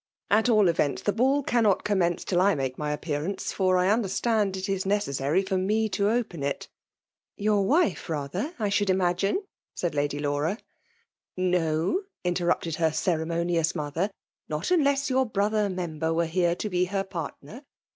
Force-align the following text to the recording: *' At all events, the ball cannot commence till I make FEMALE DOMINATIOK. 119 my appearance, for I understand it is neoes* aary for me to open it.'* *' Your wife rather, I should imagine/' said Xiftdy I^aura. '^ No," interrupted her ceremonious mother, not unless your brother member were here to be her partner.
*' 0.19 0.21
At 0.31 0.49
all 0.49 0.67
events, 0.67 1.03
the 1.03 1.13
ball 1.13 1.43
cannot 1.43 1.83
commence 1.83 2.23
till 2.23 2.41
I 2.41 2.55
make 2.55 2.75
FEMALE 2.77 2.95
DOMINATIOK. 2.97 3.07
119 3.07 3.21
my 3.21 3.29
appearance, 3.29 3.53
for 3.53 3.77
I 3.77 3.93
understand 3.93 4.57
it 4.57 4.67
is 4.67 4.83
neoes* 4.83 5.21
aary 5.21 5.43
for 5.47 5.59
me 5.59 5.89
to 5.89 6.09
open 6.09 6.41
it.'* 6.41 6.67
*' 7.05 7.37
Your 7.45 7.63
wife 7.67 8.09
rather, 8.09 8.55
I 8.57 8.69
should 8.69 8.87
imagine/' 8.89 9.43
said 9.75 9.93
Xiftdy 9.93 10.21
I^aura. 10.21 10.53
'^ 10.57 10.57
No," 11.37 12.01
interrupted 12.23 12.77
her 12.77 12.91
ceremonious 12.91 13.75
mother, 13.75 14.09
not 14.49 14.71
unless 14.71 15.11
your 15.11 15.27
brother 15.27 15.69
member 15.69 16.11
were 16.11 16.25
here 16.25 16.55
to 16.55 16.67
be 16.67 16.85
her 16.85 17.03
partner. 17.03 17.61